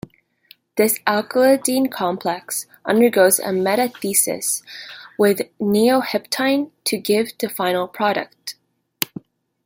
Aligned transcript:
This 0.77 0.97
alkylidyne 1.05 1.91
complex 1.91 2.65
undergoes 2.85 3.37
a 3.37 3.49
metathesis 3.49 4.63
with 5.15 5.41
neoheptyne 5.59 6.71
to 6.85 6.97
give 6.97 7.37
the 7.37 7.49
final 7.49 7.87
product. 7.87 8.55